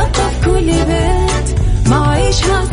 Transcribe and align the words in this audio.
قف 0.00 0.44
كل 0.44 0.66
بيت. 0.66 1.58
ما 1.88 2.12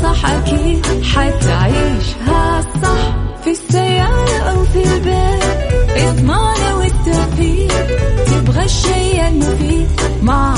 صح 0.04 0.26
أكيد 0.26 0.86
حتعيشها 1.04 2.62
صح. 2.84 3.16
في 3.44 3.52
السيارة 3.52 4.38
أو 4.38 4.64
في 4.64 4.84
البيت 4.84 6.24
والتوفيق. 6.74 7.88
تبغى 8.26 8.66
الشيء 8.66 9.28
المفيد 9.28 9.88
ما 10.22 10.56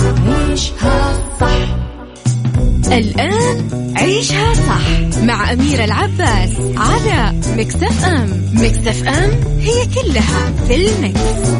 صح. 1.39 1.75
الآن 2.91 3.67
عيشها 3.97 4.53
صح 4.53 5.19
مع 5.23 5.53
أميرة 5.53 5.83
العباس 5.83 6.49
على 6.77 7.33
مكتف 7.57 8.05
أم. 8.05 8.41
مكتف 8.53 9.07
أم 9.07 9.31
هي 9.59 9.85
كلها 9.85 10.51
في 10.67 10.75
المكس. 10.75 11.51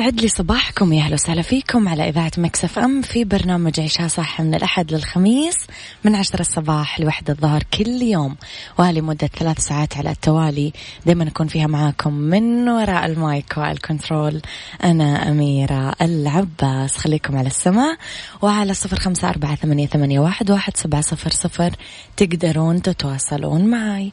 يسعد 0.00 0.20
لي 0.20 0.28
صباحكم 0.28 0.92
يا 0.92 1.02
أهلا 1.02 1.14
وسهلا 1.14 1.42
فيكم 1.42 1.88
على 1.88 2.08
إذاعة 2.08 2.30
Mix 2.38 2.78
FM 2.78 3.02
في 3.02 3.24
برنامج 3.24 3.80
عيشها 3.80 4.08
صح 4.08 4.40
من 4.40 4.54
الأحد 4.54 4.92
للخميس 4.92 5.56
من 6.04 6.14
عشرة 6.14 6.40
الصباح 6.40 7.00
لوحدة 7.00 7.32
الظهر 7.32 7.62
كل 7.74 8.02
يوم. 8.02 8.36
ولمدة 8.78 9.26
ثلاث 9.26 9.58
ساعات 9.58 9.96
على 9.96 10.10
التوالي. 10.10 10.72
دائما 11.06 11.28
أكون 11.28 11.46
فيها 11.46 11.66
معاكم 11.66 12.12
من 12.14 12.68
وراء 12.68 13.06
ال 13.06 13.19
mic 13.19 13.56
وال 13.56 13.75
control 13.75 14.42
أنا 14.84 15.30
أميرة 15.30 15.94
العباس. 16.02 16.96
خليكم 16.96 17.36
على 17.36 17.46
السمع. 17.46 17.96
وعلى 18.42 18.74
صفر 18.74 18.98
خمسة 18.98 19.28
أربعة 19.28 19.54
ثمانية, 19.54 19.86
ثمانية 19.86 20.20
واحد, 20.20 20.50
واحد 20.50 20.76
سبعة 20.76 21.00
صفر 21.00 21.30
صفر 21.30 21.70
تقدرون 22.16 22.82
تتواصلون 22.82 23.66
معي 23.66 24.12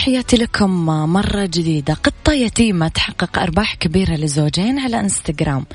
تحياتي 0.01 0.37
لكم 0.37 0.85
مرة 0.85 1.45
جديدة. 1.45 1.93
قطة 1.93 2.33
يتيمة 2.33 2.87
تحقق 2.87 3.39
أرباح 3.39 3.75
كبيرة 3.75 4.15
لزوجين 4.15 4.79
على 4.79 4.99
إنستغرام. 4.99 5.65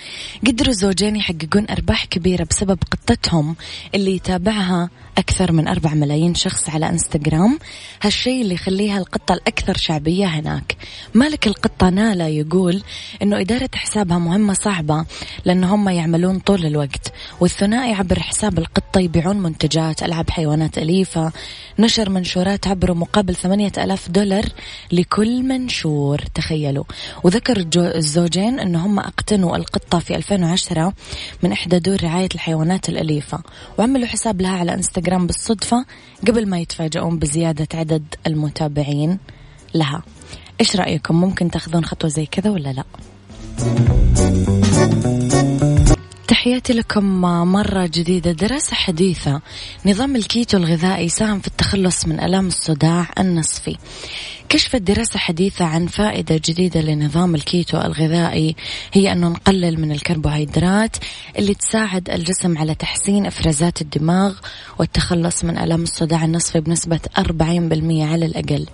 قدروا 0.46 0.70
الزوجين 0.70 1.16
يحققون 1.16 1.66
أرباح 1.70 2.04
كبيرة 2.04 2.46
بسبب 2.50 2.78
قطتهم 2.90 3.56
اللي 3.94 4.16
يتابعها 4.16 4.90
أكثر 5.18 5.52
من 5.52 5.68
أربع 5.68 5.94
ملايين 5.94 6.34
شخص 6.34 6.70
على 6.70 6.88
إنستغرام. 6.88 7.58
هالشيء 8.02 8.42
اللي 8.42 8.54
يخليها 8.54 8.98
القطة 8.98 9.34
الأكثر 9.34 9.76
شعبية 9.76 10.26
هناك. 10.26 10.76
مالك 11.14 11.46
القطة 11.46 11.88
نالا 11.90 12.28
يقول 12.28 12.82
أنه 13.22 13.40
إدارة 13.40 13.70
حسابها 13.74 14.18
مهمة 14.18 14.52
صعبة 14.52 15.04
لأن 15.44 15.64
هم 15.64 15.88
يعملون 15.88 16.38
طول 16.38 16.66
الوقت. 16.66 17.12
والثنائي 17.40 17.92
عبر 17.92 18.20
حساب 18.20 18.58
القطة 18.58 19.00
يبيعون 19.00 19.36
منتجات 19.36 20.02
ألعاب 20.02 20.30
حيوانات 20.30 20.78
أليفة 20.78 21.32
نشر 21.78 22.10
منشورات 22.10 22.66
عبره 22.66 22.92
مقابل 22.92 23.34
ثمانية 23.34 23.72
ألاف 23.78 24.10
دولار 24.16 24.44
لكل 24.92 25.42
منشور 25.42 26.18
تخيلوا. 26.34 26.84
وذكر 27.24 27.66
الزوجين 27.76 28.60
أن 28.60 28.76
هم 28.76 28.98
أقتنوا 28.98 29.56
القطة 29.56 29.98
في 29.98 30.16
2010 30.16 30.92
من 31.42 31.52
إحدى 31.52 31.78
دور 31.78 32.02
رعاية 32.02 32.28
الحيوانات 32.34 32.88
الأليفة 32.88 33.38
وعملوا 33.78 34.06
حساب 34.06 34.40
لها 34.42 34.58
على 34.58 34.74
إنستغرام 34.74 35.26
بالصدفة 35.26 35.84
قبل 36.28 36.48
ما 36.48 36.58
يتفاجئون 36.58 37.18
بزيادة 37.18 37.68
عدد 37.74 38.04
المتابعين 38.26 39.18
لها. 39.74 40.02
إيش 40.60 40.76
رأيكم؟ 40.76 41.20
ممكن 41.20 41.50
تاخذون 41.50 41.84
خطوة 41.84 42.10
زي 42.10 42.26
كذا 42.26 42.50
ولا 42.50 42.72
لا؟ 42.72 42.84
تحياتي 46.28 46.72
لكم 46.72 47.20
مرة 47.52 47.86
جديدة. 47.86 48.32
دراسة 48.32 48.74
حديثة. 48.74 49.40
نظام 49.86 50.16
الكيتو 50.16 50.56
الغذائي 50.56 51.08
ساهم 51.08 51.40
في 51.40 51.46
التخلص 51.48 52.06
من 52.06 52.20
ألام 52.20 52.46
الصداع 52.46 53.08
النصفي. 53.18 53.76
كشفت 54.48 54.76
دراسة 54.76 55.18
حديثة 55.18 55.64
عن 55.64 55.86
فائدة 55.86 56.40
جديدة 56.44 56.80
لنظام 56.80 57.34
الكيتو 57.34 57.78
الغذائي 57.78 58.56
هي 58.92 59.12
أنه 59.12 59.28
نقلل 59.28 59.80
من 59.80 59.92
الكربوهيدرات 59.92 60.96
اللي 61.38 61.54
تساعد 61.54 62.10
الجسم 62.10 62.58
على 62.58 62.74
تحسين 62.74 63.26
إفرازات 63.26 63.80
الدماغ 63.80 64.34
والتخلص 64.78 65.44
من 65.44 65.58
ألم 65.58 65.82
الصداع 65.82 66.24
النصفي 66.24 66.60
بنسبة 66.60 67.00
40% 67.18 67.22
على 68.02 68.26
الأقل. 68.26 68.66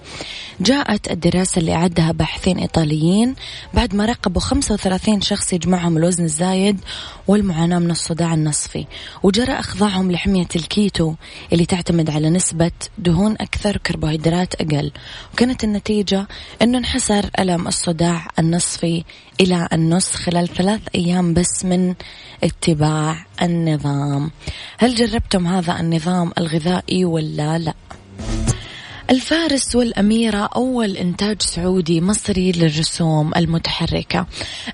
جاءت 0.61 1.11
الدراسة 1.11 1.59
اللي 1.59 1.75
أعدها 1.75 2.13
باحثين 2.13 2.59
إيطاليين 2.59 3.35
بعد 3.75 3.95
ما 3.95 4.07
راقبوا 4.07 4.41
35 4.41 5.21
شخص 5.21 5.53
يجمعهم 5.53 5.97
الوزن 5.97 6.25
الزايد 6.25 6.81
والمعاناة 7.27 7.79
من 7.79 7.91
الصداع 7.91 8.35
النصفي 8.35 8.87
وجرى 9.23 9.53
إخضاعهم 9.53 10.13
لحمية 10.13 10.49
الكيتو 10.57 11.15
اللي 11.53 11.67
تعتمد 11.67 12.11
على 12.11 12.31
نسبة 12.31 12.71
دهون 12.99 13.33
أكثر 13.33 13.77
كربوهيدرات 13.77 14.55
أقل. 14.55 14.93
وكانت 15.35 15.62
النتيجة 15.65 16.27
أنه 16.63 16.79
انحسر 16.79 17.31
ألم 17.39 17.69
الصداع 17.69 18.29
النصفي 18.39 19.05
إلى 19.41 19.69
النص 19.73 20.15
خلال 20.15 20.49
ثلاث 20.49 20.81
أيام 20.95 21.35
بس 21.35 21.65
من 21.65 21.95
اتباع 22.45 23.27
النظام 23.43 24.31
هل 24.79 24.95
جربتم 24.95 25.47
هذا 25.47 25.81
النظام 25.81 26.33
الغذائي 26.39 27.05
ولا 27.05 27.59
لا؟ 27.59 27.75
الفارس 29.13 29.77
والأميرة 29.77 30.49
أول 30.57 30.97
إنتاج 30.97 31.43
سعودي 31.43 32.01
مصري 32.01 32.53
للرسوم 32.53 33.31
المتحركة. 33.37 34.27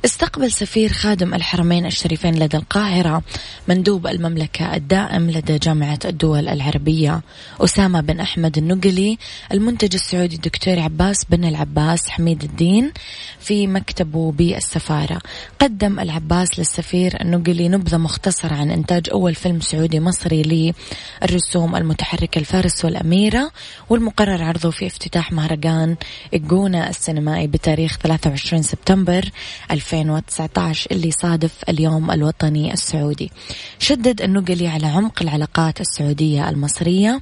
استقبل 0.04 0.52
سفير 0.52 0.92
خادم 0.92 1.34
الحرمين 1.34 1.86
الشريفين 1.86 2.34
لدى 2.34 2.56
القاهرة 2.56 3.22
مندوب 3.68 4.06
المملكة 4.06 4.74
الدائم 4.74 5.30
لدى 5.30 5.58
جامعة 5.58 5.98
الدول 6.04 6.48
العربية. 6.48 7.20
أسامة 7.60 8.00
بن 8.00 8.20
أحمد 8.20 8.58
النقلي 8.58 9.18
المنتج 9.52 9.94
السعودي 9.94 10.36
الدكتور 10.36 10.78
عباس 10.78 11.24
بن 11.30 11.44
العباس 11.44 12.08
حميد 12.08 12.44
الدين 12.44 12.92
في 13.40 13.66
مكتبه 13.66 14.32
بالسفارة 14.32 15.20
قدم 15.60 16.00
العباس 16.00 16.58
للسفير 16.58 17.20
النقلي 17.20 17.68
نبذة 17.68 17.96
مختصرة 17.96 18.54
عن 18.54 18.70
إنتاج 18.70 19.10
أول 19.12 19.34
فيلم 19.34 19.60
سعودي 19.60 20.00
مصري 20.00 20.74
للرسوم 21.22 21.76
المتحركة 21.76 22.38
الفارس 22.38 22.84
والأميرة 22.84 23.50
والمقرر 23.88 24.27
قرر 24.28 24.42
عرضه 24.42 24.70
في 24.70 24.86
افتتاح 24.86 25.32
مهرجان 25.32 25.96
الجونة 26.34 26.88
السينمائي 26.88 27.46
بتاريخ 27.46 27.98
23 27.98 28.62
سبتمبر 28.62 29.30
2019 29.70 30.90
اللي 30.90 31.10
صادف 31.10 31.52
اليوم 31.68 32.10
الوطني 32.10 32.72
السعودي. 32.72 33.30
شدد 33.78 34.22
النقلي 34.22 34.68
على 34.68 34.86
عمق 34.86 35.22
العلاقات 35.22 35.80
السعودية 35.80 36.48
المصرية 36.48 37.20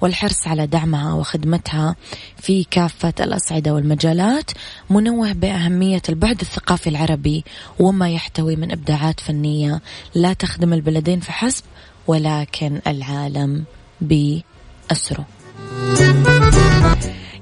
والحرص 0.00 0.46
على 0.46 0.66
دعمها 0.66 1.12
وخدمتها 1.12 1.96
في 2.36 2.64
كافة 2.70 3.14
الأصعدة 3.20 3.74
والمجالات 3.74 4.50
منوه 4.90 5.32
بأهمية 5.32 6.02
البعد 6.08 6.40
الثقافي 6.40 6.90
العربي 6.90 7.44
وما 7.78 8.10
يحتوي 8.10 8.56
من 8.56 8.72
إبداعات 8.72 9.20
فنية 9.20 9.80
لا 10.14 10.32
تخدم 10.32 10.72
البلدين 10.72 11.20
فحسب 11.20 11.64
ولكن 12.06 12.80
العالم 12.86 13.64
بأسره. 14.00 15.26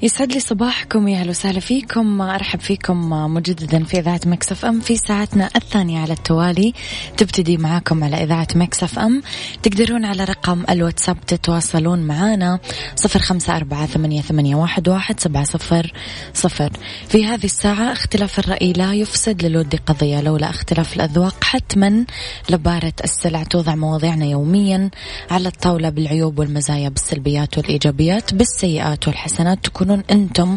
يسعد 0.03 0.33
لي 0.33 0.41
صباحكم 0.41 1.09
يا 1.09 1.19
أهلا 1.21 1.31
وسهلا 1.31 1.61
فيكم. 1.61 2.23
أرحب 2.23 2.61
فيكم 2.61 3.11
مجددا 3.35 3.85
في 3.85 3.99
إذاعة 3.99 4.21
مكسف 4.27 4.65
أم 4.65 4.81
في 4.81 4.97
ساعتنا 4.97 5.51
الثانية 5.57 6.01
على 6.01 6.13
التوالي. 6.13 6.75
تبتدي 7.17 7.57
معاكم 7.57 8.05
على 8.05 8.23
إذاعة 8.23 8.47
مكسف 8.55 8.99
أم. 8.99 9.23
تقدرون 9.63 10.05
على 10.05 10.25
رقم 10.25 10.65
الواتساب 10.71 11.21
تتواصلون 11.27 11.99
معنا 11.99 12.59
صفر 12.97 13.19
خمسة 13.19 13.57
أربعة 13.57 13.87
ثمانية, 13.87 14.21
ثمانية 14.21 14.55
واحد, 14.57 14.89
واحد 14.89 15.21
سبعة 15.21 15.45
صفر 15.45 15.93
صفر. 16.35 16.73
في 17.09 17.27
هذه 17.27 17.45
الساعة 17.45 17.93
اختلاف 17.93 18.39
الرأي 18.39 18.73
لا 18.73 18.95
يفسد 18.95 19.45
للود 19.45 19.75
قضية 19.87 20.21
لولا 20.21 20.51
اختلاف 20.51 20.97
الأذواق 20.97 21.45
حتما 21.45 22.05
لباره 22.51 22.93
السلع 23.05 23.43
توضع 23.43 23.75
مواضيعنا 23.75 24.25
يوميا 24.25 24.91
على 25.31 25.49
الطاولة 25.49 25.89
بالعيوب 25.89 26.39
والمزايا 26.39 26.89
بالسلبيات 26.89 27.59
والإيجابيات 27.59 28.35
بالسيئات 28.35 29.09
والحسنات. 29.09 29.65
تكونون 29.65 29.86
تكونون 29.87 30.05
أنتم 30.11 30.57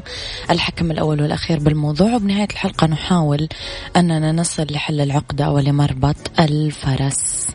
الحكم 0.50 0.92
الأول 0.92 1.22
والأخير 1.22 1.60
بالموضوع. 1.60 2.16
وبنهاية 2.16 2.48
الحلقة 2.52 2.88
نحاول 2.88 3.48
أننا 3.96 4.32
نصل 4.32 4.68
لحل 4.72 5.02
العقدة 5.02 5.52
ولمربط 5.52 6.40
الفرس. 6.40 7.48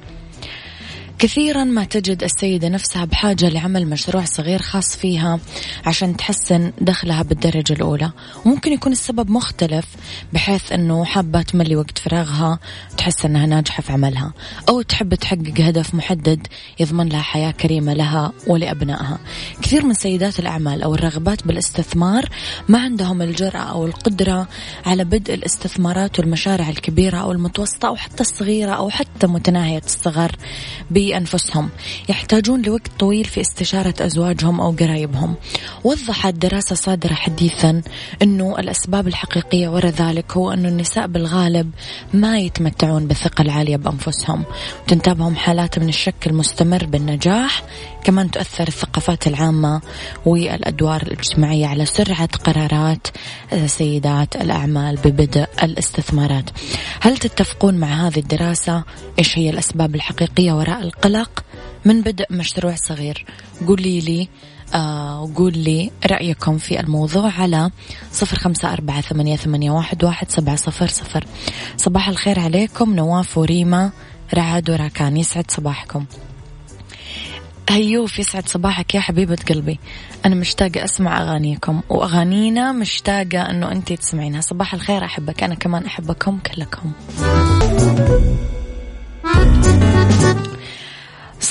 كثيرا 1.24 1.64
ما 1.64 1.84
تجد 1.84 2.22
السيدة 2.22 2.68
نفسها 2.68 3.04
بحاجة 3.04 3.48
لعمل 3.48 3.86
مشروع 3.86 4.24
صغير 4.24 4.62
خاص 4.62 4.96
فيها 4.96 5.40
عشان 5.86 6.16
تحسن 6.16 6.72
دخلها 6.80 7.22
بالدرجة 7.22 7.72
الأولى. 7.72 8.12
وممكن 8.44 8.72
يكون 8.72 8.92
السبب 8.92 9.30
مختلف 9.30 9.84
بحيث 10.32 10.72
أنه 10.72 11.04
حابة 11.04 11.42
تملي 11.42 11.76
وقت 11.76 11.98
فراغها 11.98 12.58
تحس 12.96 13.24
أنها 13.24 13.46
ناجحة 13.46 13.82
في 13.82 13.92
عملها 13.92 14.32
أو 14.68 14.82
تحب 14.82 15.14
تحقق 15.14 15.60
هدف 15.60 15.94
محدد 15.94 16.46
يضمن 16.80 17.08
لها 17.08 17.22
حياة 17.22 17.50
كريمة 17.50 17.94
لها 17.94 18.32
ولأبنائها. 18.46 19.18
كثير 19.62 19.84
من 19.84 19.94
سيدات 19.94 20.38
الأعمال 20.38 20.82
أو 20.82 20.94
الرغبات 20.94 21.46
بالاستثمار 21.46 22.28
ما 22.68 22.78
عندهم 22.78 23.22
الجرأة 23.22 23.70
أو 23.70 23.86
القدرة 23.86 24.48
على 24.86 25.04
بدء 25.04 25.34
الاستثمارات 25.34 26.18
والمشاريع 26.18 26.68
الكبيرة 26.68 27.16
أو 27.16 27.32
المتوسطة 27.32 27.88
أو 27.88 27.96
حتى 27.96 28.20
الصغيرة 28.20 28.72
أو 28.72 28.90
حتى 28.90 29.26
متناهية 29.26 29.82
الصغر 29.86 30.32
بأنفسهم 31.14 31.70
يحتاجون 32.08 32.62
لوقت 32.62 32.90
طويل 32.98 33.24
في 33.24 33.40
استشارة 33.40 33.94
أزواجهم 34.00 34.60
أو 34.60 34.70
قرايبهم. 34.70 35.34
وضحت 35.84 36.34
دراسة 36.34 36.76
صادرة 36.76 37.14
حديثا 37.14 37.82
أنه 38.22 38.58
الأسباب 38.58 39.08
الحقيقية 39.08 39.68
وراء 39.68 39.92
ذلك 39.92 40.32
هو 40.32 40.52
أنه 40.52 40.68
النساء 40.68 41.06
بالغالب 41.06 41.70
ما 42.14 42.38
يتمتعون 42.38 43.06
بالثقة 43.06 43.42
العالية 43.42 43.76
بأنفسهم. 43.76 44.44
وتنتابهم 44.82 45.36
حالات 45.36 45.78
من 45.78 45.88
الشك 45.88 46.26
المستمر 46.26 46.84
بالنجاح. 46.86 47.62
كمان 48.04 48.30
تؤثر 48.30 48.68
الثقافات 48.68 49.26
العامة 49.26 49.80
والأدوار 50.26 51.02
الاجتماعية 51.02 51.66
على 51.66 51.86
سرعة 51.86 52.28
قرارات 52.44 53.06
سيدات 53.66 54.36
الأعمال 54.36 54.96
ببدء 54.96 55.46
الاستثمارات. 55.62 56.50
هل 57.04 57.18
تتفقون 57.18 57.74
مع 57.74 58.06
هذه 58.06 58.18
الدراسة؟ 58.18 58.84
إيش 59.18 59.38
هي 59.38 59.50
الأسباب 59.50 59.94
الحقيقية 59.94 60.52
وراء 60.52 60.82
القلق؟ 60.82 61.44
من 61.84 62.00
بدء 62.00 62.26
مشروع 62.30 62.74
صغير. 62.74 63.26
قولي 63.66 64.00
لي 64.00 64.28
آه 64.74 65.22
وقول 65.22 65.58
لي 65.58 65.90
رأيكم 66.06 66.58
في 66.58 66.80
الموضوع 66.80 67.30
على 67.30 67.70
صفر 68.12 68.36
خمسة 68.36 68.72
أربعة 68.72 69.00
ثمانية, 69.00 69.70
واحد 69.70 70.30
سبعة 70.30 70.56
صفر 70.56 70.86
صفر. 70.86 71.24
صباح 71.76 72.08
الخير 72.08 72.40
عليكم 72.40 72.94
نواف 72.94 73.38
وريما. 73.38 73.90
رعد 74.34 74.70
وراكان 74.70 75.16
يسعد 75.16 75.50
صباحكم. 75.50 76.04
هيوف 77.70 78.18
يسعد 78.18 78.48
صباحك 78.48 78.94
يا 78.94 79.00
حبيبة 79.00 79.38
قلبي. 79.48 79.78
أنا 80.26 80.34
مشتاقة 80.34 80.84
أسمع 80.84 81.22
أغانيكم 81.22 81.80
وأغانينا 81.88 82.72
مشتاقة 82.72 83.50
أنه 83.50 83.72
أنت 83.72 83.92
تسمعينها. 83.92 84.40
صباح 84.40 84.74
الخير 84.74 85.04
أحبك. 85.04 85.42
أنا 85.42 85.54
كمان 85.54 85.84
أحبكم 85.84 86.38
كلكم. 86.38 86.92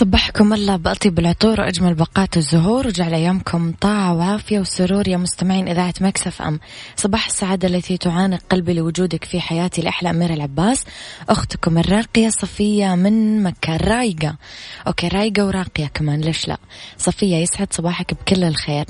صبحكم 0.03 0.53
الله. 0.53 0.75
بأطيب 0.75 1.19
العطور 1.19 1.61
وأجمل 1.61 1.93
بقات 1.93 2.37
الزهور. 2.37 2.87
وجعل 2.87 3.13
أيامكم 3.13 3.73
طاعة 3.81 4.13
وعافية 4.13 4.59
وسرور 4.59 5.07
يا 5.07 5.17
مستمعين 5.17 5.67
إذاعة 5.67 5.93
مكسف 6.01 6.41
أم. 6.41 6.59
صباح 6.95 7.25
السعادة 7.25 7.67
التي 7.67 7.97
تعانق 7.97 8.39
قلبي 8.49 8.73
لوجودك 8.73 9.23
في 9.23 9.41
حياتي 9.41 9.81
لأحلى 9.81 10.09
أمير 10.09 10.33
العباس 10.33 10.85
أختكم 11.29 11.77
الراقية 11.77 12.29
صفية 12.29 12.95
من 12.95 13.43
مكة. 13.43 13.77
رايقة. 13.77 14.35
okay 14.87 15.07
رايقة 15.07 15.45
وراقية 15.45 15.87
كمان. 15.87 16.21
ليش 16.21 16.47
لا؟ 16.47 16.57
صفية 16.97 17.35
يسعد 17.35 17.73
صباحك 17.73 18.13
بكل 18.13 18.43
الخير. 18.43 18.85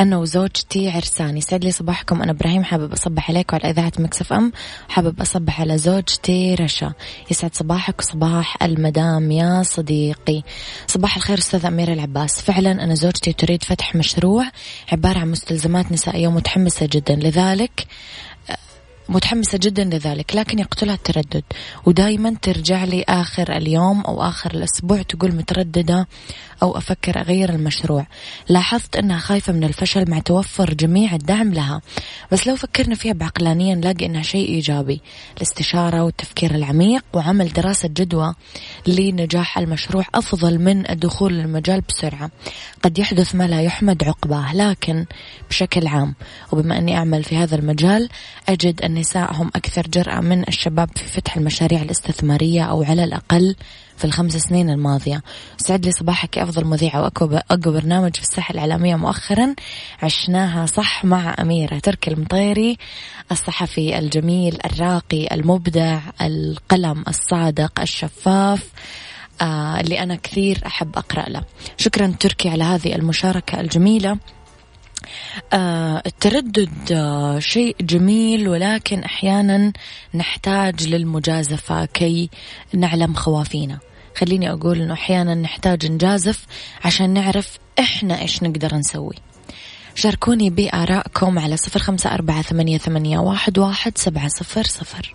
أنا 0.00 0.18
وزوجتي 0.18 0.90
عرسان 0.90 1.36
يسعد 1.36 1.64
لي 1.64 1.70
صباحكم. 1.70 2.22
أنا 2.22 2.32
إبراهيم 2.32 2.64
حابب 2.64 2.92
أصبح 2.92 3.30
عليك 3.30 3.52
وعلى 3.52 3.70
إذاعة 3.70 3.92
Mix 3.98 4.32
FM. 4.32 4.52
حابب 4.88 5.20
أصبح 5.20 5.60
على 5.60 5.78
زوجتي 5.78 6.54
رشا. 6.54 6.92
يسعد 7.30 7.54
صباحك. 7.54 7.98
وصباح 7.98 8.62
المدام 8.62 9.30
يا 9.30 9.62
صديقي. 9.62 10.42
صباح 10.86 11.16
الخير 11.16 11.38
أستاذ 11.38 11.66
أميرة 11.66 11.92
العباس. 11.92 12.40
فعلا 12.40 12.70
أنا 12.70 12.94
زوجتي 12.94 13.32
تريد 13.32 13.64
فتح 13.64 13.94
مشروع 13.94 14.44
عبارة 14.92 15.18
عن 15.18 15.30
مستلزمات 15.30 15.92
نسائية 15.92 16.28
ومتحمسة 16.28 16.88
جدا 16.92 17.14
لذلك 17.14 17.86
متحمسة 19.08 19.58
جدا 19.62 19.84
لذلك 19.84 20.36
لكن 20.36 20.58
يقتلها 20.58 20.94
التردد. 20.94 21.44
ودائما 21.86 22.36
ترجع 22.42 22.84
لي 22.84 23.04
آخر 23.08 23.56
اليوم 23.56 24.00
أو 24.00 24.22
آخر 24.22 24.54
الأسبوع 24.54 25.02
تقول 25.02 25.34
مترددة 25.34 26.08
أو 26.62 26.76
أفكر 26.76 27.20
أغير 27.20 27.50
المشروع. 27.50 28.06
لاحظت 28.48 28.96
أنها 28.96 29.18
خايفة 29.18 29.52
من 29.52 29.64
الفشل 29.64 30.10
مع 30.10 30.18
توفر 30.18 30.74
جميع 30.74 31.14
الدعم 31.14 31.52
لها. 31.52 31.80
بس 32.32 32.46
لو 32.46 32.56
فكرنا 32.56 32.94
فيها 32.94 33.12
بعقلانيا 33.12 33.74
نلاقي 33.74 34.06
أنها 34.06 34.22
شيء 34.22 34.48
إيجابي. 34.48 35.00
الاستشارة 35.36 36.04
والتفكير 36.04 36.54
العميق 36.54 37.04
وعمل 37.12 37.52
دراسة 37.52 37.88
جدوى 37.88 38.34
لنجاح 38.86 39.58
المشروع 39.58 40.04
أفضل 40.14 40.58
من 40.58 40.90
الدخول 40.90 41.32
للمجال 41.32 41.80
بسرعة. 41.88 42.30
قد 42.82 42.98
يحدث 42.98 43.34
ما 43.34 43.46
لا 43.46 43.62
يحمد 43.62 44.04
عقباه 44.04 44.54
لكن 44.54 45.06
بشكل 45.50 45.86
عام. 45.86 46.14
وبما 46.52 46.78
أني 46.78 46.96
أعمل 46.96 47.24
في 47.24 47.36
هذا 47.36 47.56
المجال 47.56 48.08
أجد 48.48 48.84
النساء 48.84 49.34
هم 49.34 49.50
أكثر 49.56 49.86
جرأة 49.88 50.20
من 50.20 50.48
الشباب 50.48 50.90
في 50.96 51.04
فتح 51.04 51.36
المشاريع 51.36 51.82
الاستثمارية 51.82 52.62
أو 52.62 52.82
على 52.82 53.04
الأقل 53.04 53.56
في 54.00 54.06
الخمس 54.06 54.36
سنين 54.36 54.70
الماضية. 54.70 55.22
سعد 55.56 55.84
لي 55.84 55.92
صباحك 55.92 56.38
أفضل 56.38 56.64
مذيعة 56.64 57.02
وأقوى 57.02 57.40
برنامج 57.66 58.16
في 58.16 58.22
الساحة 58.22 58.52
الإعلامية 58.52 58.96
مؤخرا. 58.96 59.54
عشناها 60.02 60.66
صح 60.66 61.04
مع 61.04 61.36
أميرة 61.40 61.78
تركي 61.78 62.10
المطيري 62.10 62.76
الصحفي 63.32 63.98
الجميل 63.98 64.58
الراقي 64.64 65.34
المبدع 65.34 66.00
القلم 66.20 67.04
الصادق 67.08 67.80
الشفاف 67.80 68.70
آه 69.42 69.80
اللي 69.80 70.02
أنا 70.02 70.14
كثير 70.14 70.58
أحب 70.66 70.96
أقرأ 70.96 71.28
له. 71.28 71.42
شكرا 71.76 72.14
تركي 72.20 72.48
على 72.48 72.64
هذه 72.64 72.94
المشاركة 72.94 73.60
الجميلة. 73.60 74.18
آه 75.52 76.02
التردد 76.06 76.92
آه 76.92 77.38
شيء 77.38 77.76
جميل 77.80 78.48
ولكن 78.48 79.02
أحيانا 79.02 79.72
نحتاج 80.14 80.88
للمجازفة 80.88 81.84
كي 81.84 82.30
نعلم 82.74 83.14
خوافينا. 83.14 83.78
خليني 84.16 84.52
أقول 84.52 84.80
أنه 84.80 84.94
أحيانا 84.94 85.34
نحتاج 85.34 85.86
نجازف 85.86 86.46
عشان 86.84 87.10
نعرف 87.10 87.58
إحنا 87.78 88.20
إيش 88.20 88.42
نقدر 88.42 88.74
نسوي. 88.74 89.14
شاركوني 89.94 90.50
بآرائكم 90.50 91.38
على 91.38 91.56
صفر 91.56 91.80
خمسة 91.80 92.14
أربعة 92.14 92.42
ثمانية, 92.42 92.78
ثمانية 92.78 93.18
واحد, 93.18 93.58
واحد 93.58 93.98
سبعة 93.98 94.28
صفر 94.28 94.62
صفر. 94.62 95.14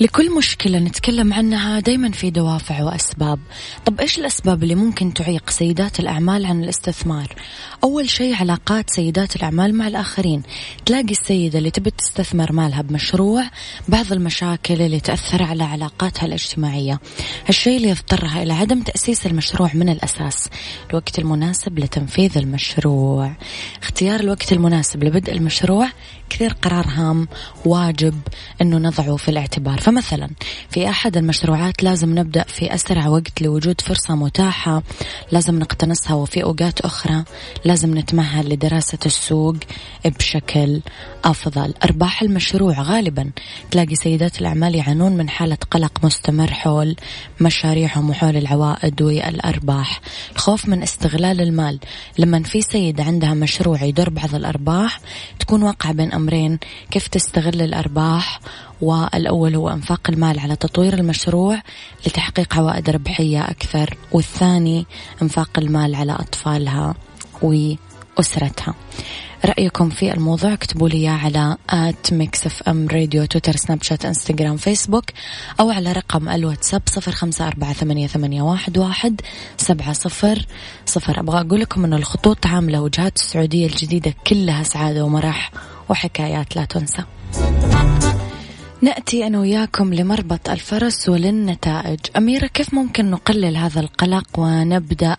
لكل 0.00 0.36
مشكلة 0.36 0.78
نتكلم 0.78 1.32
عنها 1.32 1.80
دايما 1.80 2.10
في 2.10 2.30
دوافع 2.30 2.82
وأسباب. 2.82 3.38
طب 3.86 4.00
إيش 4.00 4.18
الأسباب 4.18 4.62
اللي 4.62 4.74
ممكن 4.74 5.14
تعيق 5.14 5.50
سيدات 5.50 6.00
الأعمال 6.00 6.46
عن 6.46 6.64
الاستثمار؟ 6.64 7.34
أول 7.84 8.10
شيء 8.10 8.34
علاقات 8.34 8.90
سيدات 8.90 9.36
الأعمال 9.36 9.74
مع 9.74 9.88
الآخرين. 9.88 10.42
تلاقي 10.86 11.10
السيدة 11.10 11.58
اللي 11.58 11.70
تبي 11.70 11.90
تستثمر 11.90 12.52
مالها 12.52 12.82
بمشروع 12.82 13.44
بعض 13.88 14.12
المشاكل 14.12 14.82
اللي 14.82 15.00
تأثر 15.00 15.42
على 15.42 15.64
علاقاتها 15.64 16.26
الاجتماعية. 16.26 17.00
هالشيء 17.46 17.76
اللي 17.76 17.88
يضطرها 17.88 18.42
إلى 18.42 18.52
عدم 18.52 18.82
تأسيس 18.82 19.26
المشروع 19.26 19.70
من 19.74 19.88
الأساس. 19.88 20.48
الوقت 20.90 21.18
المناسب 21.18 21.78
لتنفيذ 21.78 22.38
المشروع. 22.38 23.32
اختيار 23.82 24.20
الوقت 24.20 24.52
المناسب 24.52 25.04
لبدء 25.04 25.32
المشروع. 25.32 25.88
كثير 26.30 26.52
قرار 26.52 26.86
هام 26.88 27.28
واجب 27.64 28.14
أنه 28.62 28.78
نضعه 28.78 29.16
في 29.16 29.28
الاعتبار. 29.28 29.80
فمثلا 29.90 30.30
في 30.70 30.88
أحد 30.88 31.16
المشروعات 31.16 31.82
لازم 31.82 32.18
نبدأ 32.18 32.42
في 32.42 32.74
أسرع 32.74 33.08
وقت 33.08 33.42
لوجود 33.42 33.80
فرصة 33.80 34.14
متاحة 34.14 34.82
لازم 35.32 35.58
نقتنصها 35.58 36.14
وفي 36.14 36.42
أوقات 36.42 36.80
أخرى 36.80 37.24
لازم 37.64 37.98
نتمهل 37.98 38.48
لدراسة 38.48 38.98
السوق 39.06 39.56
بشكل 40.04 40.80
أفضل. 41.24 41.74
أرباح 41.84 42.22
المشروع 42.22 42.82
غالبا 42.82 43.30
تلاقي 43.70 43.94
سيدات 43.94 44.40
الأعمال 44.40 44.74
يعانون 44.74 45.12
من 45.12 45.28
حالة 45.28 45.58
قلق 45.70 46.04
مستمر 46.04 46.52
حول 46.52 46.96
مشاريعهم 47.40 48.10
وحول 48.10 48.36
العوائد 48.36 49.02
والأرباح. 49.02 50.00
الخوف 50.34 50.68
من 50.68 50.82
استغلال 50.82 51.40
المال 51.40 51.78
لما 52.18 52.42
في 52.42 52.62
سيدة 52.62 53.04
عندها 53.04 53.34
مشروع 53.34 53.82
يدر 53.82 54.10
بعض 54.10 54.34
الأرباح 54.34 55.00
تكون 55.38 55.62
واقعة 55.62 55.92
بين 55.92 56.12
أمرين 56.12 56.58
كيف 56.90 57.08
تستغل 57.08 57.62
الأرباح؟ 57.62 58.40
والأول 58.80 59.54
هو 59.54 59.68
إنفاق 59.80 60.10
المال 60.10 60.38
على 60.38 60.56
تطوير 60.56 60.94
المشروع 60.94 61.62
لتحقيق 62.06 62.58
عوائد 62.58 62.90
ربحية 62.90 63.40
أكثر 63.50 63.96
والثاني 64.12 64.86
إنفاق 65.22 65.58
المال 65.58 65.94
على 65.94 66.12
أطفالها 66.12 66.94
وأسرتها. 67.42 68.74
رأيكم 69.44 69.90
في 69.90 70.12
الموضوع 70.12 70.52
اكتبوا 70.52 70.88
لي 70.88 71.08
على 71.08 71.56
at 71.70 72.12
Mix 72.12 72.46
FM 72.46 72.88
Radio 72.88 73.24
تويتر 73.24 73.56
سناب 73.56 73.82
شات 73.82 74.04
إنستغرام 74.04 74.56
فيسبوك 74.56 75.04
أو 75.60 75.70
على 75.70 75.92
رقم 75.92 76.28
الواتساب 76.28 76.82
صفر 76.86 77.12
خمسة 77.12 77.46
أربعة 77.46 77.72
ثمانية, 77.72 78.06
ثمانية 78.06 78.42
واحد, 78.42 78.78
واحد 78.78 79.20
سبعة 79.56 79.92
صفر 79.92 80.46
صفر. 80.86 81.20
أبغى 81.20 81.40
أقول 81.40 81.60
لكم 81.60 81.84
أن 81.84 81.94
الخطوط 81.94 82.46
عاملة 82.46 82.80
وجهات 82.80 83.16
السعودية 83.16 83.66
الجديدة 83.66 84.14
كلها 84.26 84.62
سعادة 84.62 85.04
ومرح 85.04 85.52
وحكايات 85.88 86.56
لا 86.56 86.64
تنسى. 86.64 87.02
نأتي 88.82 89.26
أنا 89.26 89.40
وياكم 89.40 89.94
لمربط 89.94 90.50
الفرس 90.50 91.08
وللنتائج. 91.08 91.98
أميرة 92.16 92.46
كيف 92.46 92.74
ممكن 92.74 93.10
نقلل 93.10 93.56
هذا 93.56 93.80
القلق 93.80 94.26
ونبدأ 94.38 95.16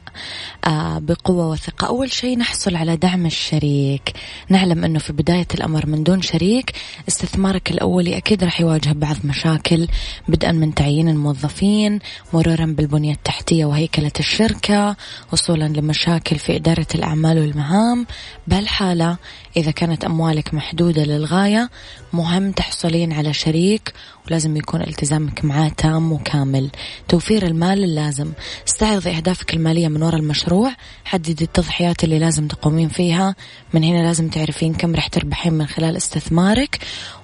آه، 0.67 0.99
بقوة 0.99 1.49
وثقة؟ 1.49 1.87
أول 1.87 2.11
شيء 2.11 2.37
نحصل 2.37 2.75
على 2.75 2.97
دعم 2.97 3.25
الشريك. 3.25 4.13
نعلم 4.49 4.83
أنه 4.83 4.99
في 4.99 5.13
بداية 5.13 5.47
الأمر 5.55 5.85
من 5.85 6.03
دون 6.03 6.21
شريك 6.21 6.71
استثمارك 7.07 7.71
الأولي 7.71 8.17
أكيد 8.17 8.43
راح 8.43 8.61
يواجه 8.61 8.91
بعض 8.91 9.15
مشاكل 9.23 9.87
بدءا 10.27 10.51
من 10.51 10.73
تعيين 10.73 11.09
الموظفين 11.09 11.99
مرورا 12.33 12.65
بالبنية 12.65 13.13
التحتية 13.13 13.65
وهيكلة 13.65 14.11
الشركة 14.19 14.95
وصولا 15.33 15.65
لمشاكل 15.65 16.35
في 16.35 16.55
إدارة 16.55 16.87
الأعمال 16.95 17.39
والمهام. 17.39 18.07
بهالحالة 18.47 19.17
إذا 19.57 19.71
كانت 19.71 20.05
أموالك 20.05 20.53
محدودة 20.53 21.03
للغاية 21.03 21.69
مهم 22.13 22.51
تحصلين 22.51 23.13
على 23.13 23.33
شريك 23.33 23.50
الشريك 23.51 23.93
ولازم 24.27 24.57
يكون 24.57 24.81
التزامك 24.81 25.45
معاه 25.45 25.69
تام 25.69 26.11
وكامل. 26.11 26.69
توفير 27.07 27.45
المال 27.45 27.83
اللازم. 27.83 28.31
استعرضي 28.67 29.09
أهدافك 29.09 29.53
المالية 29.53 29.87
من 29.87 30.03
وراء 30.03 30.19
المشروع. 30.19 30.71
حددي 31.05 31.43
التضحيات 31.43 32.03
اللي 32.03 32.19
لازم 32.19 32.47
تقومين 32.47 32.89
فيها. 32.89 33.35
من 33.73 33.83
هنا 33.83 34.03
لازم 34.03 34.29
تعرفين 34.29 34.73
كم 34.73 34.95
رح 34.95 35.07
تربحين 35.07 35.53
من 35.53 35.67
خلال 35.67 35.97
استثمارك 35.97 36.79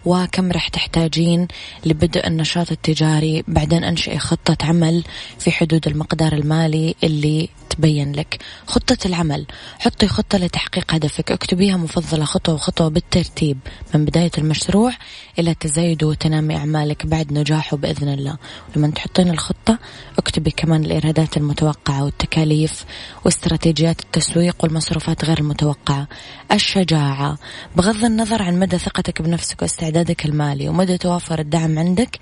وكم 0.06 0.52
رح 0.52 0.68
تحتاجين 0.68 1.48
لبدء 1.86 2.28
النشاط 2.28 2.72
التجاري. 2.72 3.44
بعدين 3.48 3.84
أنشئي 3.84 4.20
خطة 4.20 4.58
عمل 4.66 5.04
في 5.40 5.52
حدود 5.52 5.88
المقدار 5.88 6.34
المالي 6.34 6.96
اللي 7.04 7.50
تبين 7.70 8.12
لك. 8.12 8.40
خطة 8.68 8.98
العمل. 9.06 9.46
حطي 9.80 10.08
خطة 10.08 10.38
لتحقيق 10.38 10.94
هدفك. 10.94 11.32
اكتبيها 11.32 11.78
مفضلة 11.78 12.26
خطوة 12.26 12.58
خطوة 12.58 12.88
بالترتيب. 12.88 13.60
من 13.96 14.06
بداية 14.06 14.32
المشروع 14.38 14.92
إلى 15.40 15.54
تزايد 15.54 16.04
وتنامي 16.04 16.56
أعمالك 16.88 17.06
بعد 17.06 17.34
نجاحه 17.34 17.78
بإذن 17.78 18.10
الله. 18.10 18.38
لما 18.76 18.88
تحطين 18.88 19.30
الخطة 19.30 19.80
اكتبي 20.18 20.52
كمان 20.52 20.86
الإيرادات 20.86 21.38
المتوقعة 21.38 22.04
والتكاليف 22.04 22.86
واستراتيجيات 23.26 24.02
التسويق 24.02 24.56
والمصروفات 24.64 25.26
غير 25.26 25.40
المتوقعة. 25.40 26.08
الشجاعة. 26.52 27.38
بغض 27.76 28.06
النظر 28.06 28.44
عن 28.44 28.60
مدى 28.60 28.78
ثقتك 28.78 29.22
بنفسك 29.22 29.62
واستعدادك 29.62 30.26
المالي 30.26 30.70
ومدى 30.70 30.98
توافر 30.98 31.40
الدعم 31.40 31.80
عندك 31.80 32.20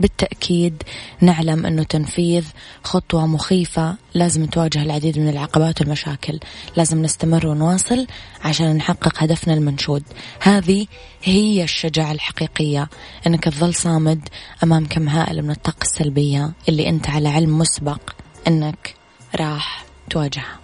بالتأكيد 0.00 0.82
نعلم 1.20 1.66
أنه 1.66 1.82
تنفيذ 1.82 2.44
خطوة 2.84 3.26
مخيفة 3.26 3.96
لازم 4.14 4.46
تواجه 4.46 4.82
العديد 4.82 5.18
من 5.18 5.28
العقبات 5.28 5.80
والمشاكل. 5.80 6.40
لازم 6.76 7.02
نستمر 7.02 7.46
ونواصل 7.46 8.06
عشان 8.44 8.76
نحقق 8.76 9.22
هدفنا 9.22 9.54
المنشود. 9.54 10.02
هذه 10.40 10.86
هي 11.22 11.64
الشجاعة 11.64 12.12
الحقيقية. 12.12 12.88
أنك 13.26 13.44
تظل 13.44 13.74
صامد 14.04 14.28
أمام 14.62 14.86
كم 14.86 15.08
هائل 15.08 15.42
من 15.42 15.50
الطاقة 15.50 15.82
السلبية 15.82 16.52
اللي 16.68 16.88
أنت 16.88 17.10
على 17.10 17.28
علم 17.28 17.58
مسبق 17.58 18.00
أنك 18.48 18.94
راح 19.40 19.84
تواجهها. 20.10 20.58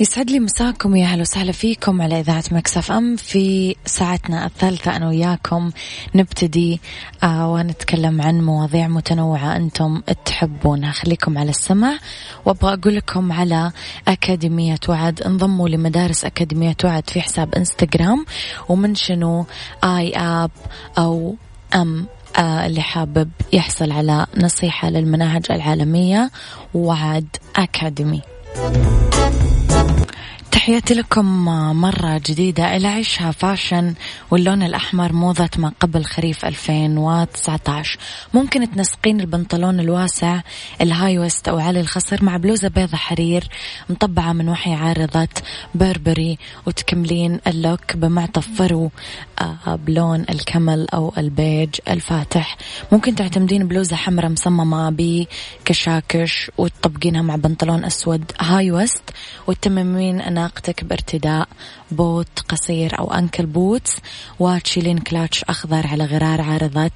يسعد 0.00 0.30
لي 0.30 0.40
مساكم 0.40 0.96
يا 0.96 1.06
أهلا 1.06 1.20
وسهلا 1.20 1.52
فيكم 1.52 2.02
على 2.02 2.20
إذاعة 2.20 2.44
مكسف 2.50 2.92
أم. 2.92 3.16
في 3.16 3.76
ساعتنا 3.86 4.46
الثالثة 4.46 4.96
أنا 4.96 5.08
وياكم 5.08 5.70
نبتدي 6.14 6.80
آه 7.22 7.52
ونتكلم 7.52 8.22
عن 8.22 8.40
مواضيع 8.40 8.88
متنوعة 8.88 9.56
أنتم 9.56 10.00
تحبونها. 10.24 10.92
خليكم 10.92 11.38
على 11.38 11.50
السمع. 11.50 11.98
وأبغى 12.44 12.74
أقول 12.74 12.96
لكم 12.96 13.32
على 13.32 13.72
أكاديمية 14.08 14.80
وعد. 14.88 15.22
انضموا 15.22 15.68
لمدارس 15.68 16.24
أكاديمية 16.24 16.76
وعد 16.84 17.10
في 17.10 17.20
حساب 17.20 17.54
إنستغرام. 17.54 18.26
ومنشنوا 18.68 19.44
آي 19.84 20.16
آب 20.16 20.50
أو 20.98 21.36
أم 21.74 22.06
آه 22.38 22.66
اللي 22.66 22.80
حابب 22.82 23.30
يحصل 23.52 23.92
على 23.92 24.26
نصيحة 24.36 24.90
للمناهج 24.90 25.46
العالمية 25.50 26.30
وعد 26.74 27.26
Academy. 27.56 28.20
تحياتي 30.64 30.94
لكم 30.94 31.44
مرة 31.80 32.20
جديدة 32.26 32.76
إلى 32.76 32.88
عيشها 32.88 33.30
fashion 33.30 33.94
واللون 34.30 34.62
الأحمر 34.62 35.12
موضة 35.12 35.48
ما 35.58 35.72
قبل 35.80 36.04
خريف 36.04 36.44
2019 36.44 37.98
ممكن 38.34 38.70
تنسقين 38.70 39.20
البنطلون 39.20 39.80
الواسع 39.80 40.40
ال 40.80 41.18
high 41.18 41.31
waist 41.31 41.48
أو 41.48 41.58
عالي 41.58 41.80
الخصر 41.80 42.24
مع 42.24 42.36
بلوزة 42.36 42.68
بيضة 42.68 42.96
حرير 42.96 43.44
مطبعة 43.88 44.32
من 44.32 44.48
وحي 44.48 44.74
عارضة 44.74 45.28
Burberry 45.74 46.38
وتكملين 46.66 47.40
ال 47.46 47.56
look 47.56 47.96
بمعطف 47.96 48.48
فرو 48.58 48.90
آه، 49.40 49.74
بلون 49.86 50.24
ال 50.30 50.39
camel 50.39 50.86
أو 50.94 51.12
البيج 51.18 51.74
الفاتح. 51.88 52.56
ممكن 52.92 53.14
تعتمدين 53.14 53.68
بلوزة 53.68 53.96
حمراء 53.96 54.30
مصممة 54.30 54.90
بكشاكش 54.90 56.50
وتطبقينها 56.58 57.22
مع 57.22 57.36
بنطلون 57.36 57.84
أسود 57.84 58.32
high 58.40 58.70
waist 58.70 59.02
وتتممين 59.46 60.20
أناقتك 60.54 60.84
بارتداء 60.84 61.48
بوت 61.90 62.40
قصير 62.48 62.98
أو 62.98 63.14
ankle 63.14 63.46
boots 63.46 63.96
وتشيلين 64.38 64.98
كلاتش 64.98 65.44
أخضر 65.44 65.86
على 65.86 66.04
غرار 66.04 66.40
عارضة 66.40 66.90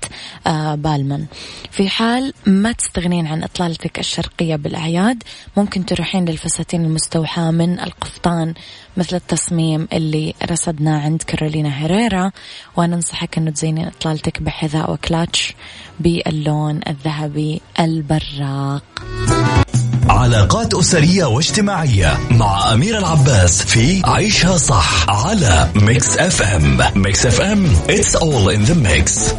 آه، 0.47 0.75
Balmain. 0.75 1.26
في 1.71 1.88
حال 1.88 2.33
ما 2.47 2.73
تستغنين 2.73 3.27
عن 3.27 3.43
إطلالتك 3.43 3.99
الشرقية 3.99 4.57
بالأعياد 4.57 5.23
ممكن 5.57 5.87
تروحين 5.87 6.25
للفساتين 6.25 6.85
المستوحاة 6.85 7.50
من 7.50 7.81
القفطان 7.81 8.55
مثل 8.97 9.17
التصميم 9.17 9.88
اللي 9.93 10.35
رصدناه 10.50 11.00
عند 11.00 11.23
كارولينا 11.23 11.83
هيريرا. 11.83 12.31
وننصحك 12.77 13.38
أنه 13.38 13.50
تزينين 13.50 13.87
إطلالتك 13.87 14.43
بحذاء 14.43 14.93
وكلاتش 14.93 15.55
باللون 16.00 16.81
الذهبي 16.88 17.61
البراق. 17.81 19.18
علاقات 20.09 20.75
أسرية 20.75 21.25
واجتماعية 21.25 22.19
مع 22.31 22.73
أميرة 22.73 22.99
العباس 22.99 23.62
في 23.62 24.03
عيشها 24.05 24.57
صح 24.57 25.11
على 25.11 25.71
Mix 25.75 26.19
FM 26.19 26.78
Mix 26.95 27.26
FM 27.26 27.67
it's 27.88 28.15
all 28.17 28.49
in 28.57 28.71
the 28.71 28.75
mix. 28.75 29.35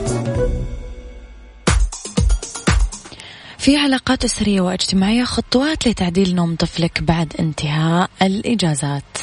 في 3.57 3.77
علاقات 3.77 4.23
أسرية 4.23 4.61
واجتماعية 4.61 5.23
خطوات 5.23 5.87
لتعديل 5.87 6.35
نوم 6.35 6.55
طفلك 6.55 7.03
بعد 7.03 7.33
انتهاء 7.39 8.09
الإجازات. 8.21 9.18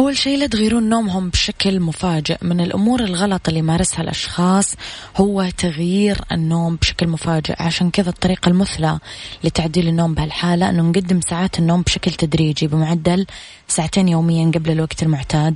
أول 0.00 0.16
شيء 0.16 0.38
لا 0.38 0.46
تغيرون 0.46 0.88
نومهم 0.88 1.28
بشكل 1.28 1.80
مفاجئ. 1.80 2.36
من 2.42 2.60
الأمور 2.60 3.00
الغلط 3.04 3.48
اللي 3.48 3.60
يمارسها 3.60 4.02
الأشخاص 4.02 4.74
هو 5.16 5.48
تغيير 5.58 6.18
النوم 6.32 6.76
بشكل 6.76 7.08
مفاجئ. 7.08 7.62
عشان 7.62 7.90
كذا 7.90 8.08
الطريقة 8.08 8.48
المثلى 8.48 8.98
لتعديل 9.44 9.88
النوم 9.88 10.14
بهالحالة 10.14 10.70
أنه 10.70 10.82
نقدم 10.82 11.20
ساعات 11.20 11.58
النوم 11.58 11.82
بشكل 11.82 12.10
تدريجي 12.10 12.66
بمعدل 12.66 13.26
ساعتين 13.68 14.08
يوميا 14.08 14.50
قبل 14.54 14.70
الوقت 14.70 15.02
المعتاد. 15.02 15.54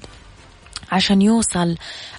عشان 0.92 1.22
يوصل 1.22 1.76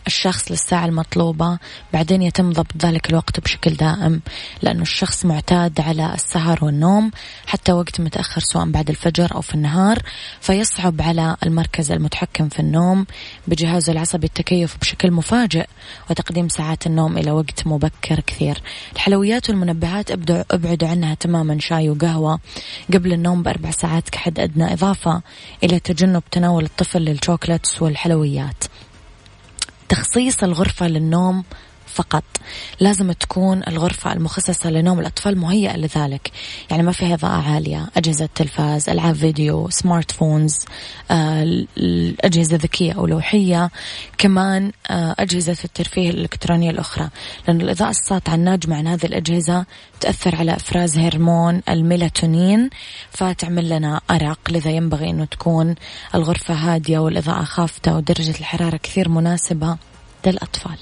الشخص 0.07 0.51
للساعة 0.51 0.86
المطلوبة 0.86 1.57
بعدين 1.93 2.22
يتم 2.22 2.51
ضبط 2.53 2.86
ذلك 2.86 3.10
الوقت 3.10 3.39
بشكل 3.39 3.74
دائم 3.74 4.22
لأنه 4.62 4.81
الشخص 4.81 5.25
معتاد 5.25 5.81
على 5.81 6.13
السهر 6.13 6.65
والنوم 6.65 7.12
حتى 7.48 7.72
وقت 7.72 8.01
متأخر 8.01 8.41
سواء 8.41 8.65
بعد 8.65 8.89
الفجر 8.89 9.36
أو 9.36 9.41
في 9.41 9.55
النهار 9.55 10.00
فيصعب 10.41 11.01
على 11.01 11.36
المركز 11.45 11.91
المتحكم 11.91 12.50
في 12.50 12.60
النوم 12.60 13.05
بجهازه 13.48 13.91
العصبي 13.91 14.27
التكيف 14.27 14.77
بشكل 14.81 15.12
مفاجئ 15.12 15.65
وتقديم 16.10 16.50
ساعات 16.50 16.88
النوم 16.88 17.17
إلى 17.17 17.31
وقت 17.31 17.67
مبكر 17.67 18.19
كثير. 18.19 18.62
الحلويات 18.95 19.50
والمنبهات 19.50 20.12
أبعدوا 20.51 20.89
عنها 20.89 21.13
تماما 21.13 21.57
شاي 21.60 21.89
وقهوة 21.89 22.39
قبل 22.93 23.13
النوم 23.13 23.43
بأربع 23.43 23.72
ساعات 23.72 24.10
كحد 24.10 24.39
أدنى 24.39 24.74
إضافة 24.74 25.22
إلى 25.63 25.79
تجنب 25.79 26.24
تناول 26.31 26.63
الطفل 26.65 27.01
للشوكولاتس 27.01 27.81
والحلويات. 27.81 28.55
تخصيص 29.90 30.44
الغرفة 30.44 30.88
للنوم 30.88 31.44
فقط. 31.96 32.24
لازم 32.80 33.12
تكون 33.12 33.62
الغرفة 33.68 34.14
المخصصة 34.14 34.70
لنوم 34.70 35.00
الأطفال 35.00 35.38
مهيئة 35.38 35.78
لذلك. 35.78 36.32
يعني 36.72 36.84
ما 36.84 36.92
فيها 36.92 37.14
إضاءة 37.14 37.42
عالية. 37.52 37.88
أجهزة 37.98 38.30
تلفاز 38.36 38.90
ألعاب 38.90 39.16
فيديو 39.16 39.70
smart 39.70 40.12
phones 40.12 40.65
آه، 41.12 41.66
الأجهزة 41.78 42.58
ذكية 42.58 42.94
أو 42.94 43.08
لوحية. 43.08 43.72
كمان 44.18 44.72
آه، 44.90 45.16
أجهزة 45.20 45.58
الترفيه 45.64 46.10
الإلكترونية 46.10 46.70
الأخرى. 46.70 47.10
لأن 47.48 47.62
الإضاءة 47.62 47.90
الساطعة 47.90 48.36
الناجمة 48.36 48.75
عن 48.75 48.88
هذه 48.88 49.06
الأجهزة 49.06 49.66
تأثر 50.00 50.36
على 50.36 50.56
إفراز 50.56 50.98
هرمون 50.98 51.62
الميلاتونين 51.70 52.70
فتعمل 53.12 53.70
لنا 53.70 54.02
أرق. 54.12 54.40
لذا 54.50 54.72
ينبغي 54.72 55.10
أنه 55.10 55.25
تكون 55.25 55.75
الغرفة 56.16 56.54
هادية 56.54 57.00
والإضاءة 57.00 57.44
خافتة 57.44 57.96
ودرجة 57.98 58.40
الحرارة 58.40 58.78
كثير 58.78 59.10
مناسبة 59.10 59.78
للأطفال. 60.25 60.78